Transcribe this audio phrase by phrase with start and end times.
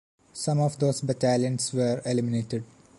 [0.33, 2.63] Some of those battalions were eliminated.